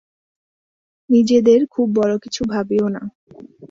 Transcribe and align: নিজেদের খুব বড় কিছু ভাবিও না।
নিজেদের 1.09 1.59
খুব 1.73 1.87
বড় 1.95 2.13
কিছু 2.17 2.41
ভাবিও 2.53 2.87
না। 2.87 3.03